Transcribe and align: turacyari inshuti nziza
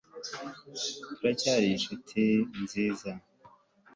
turacyari 1.13 1.65
inshuti 1.69 2.21
nziza 2.61 3.09